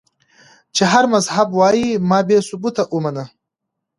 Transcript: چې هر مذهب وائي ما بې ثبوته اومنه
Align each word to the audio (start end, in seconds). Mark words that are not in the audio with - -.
چې 0.75 0.83
هر 0.91 1.03
مذهب 1.13 1.47
وائي 1.59 1.87
ما 2.09 2.19
بې 2.27 2.37
ثبوته 2.47 2.83
اومنه 2.93 3.23